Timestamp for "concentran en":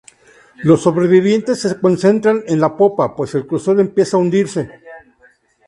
1.79-2.59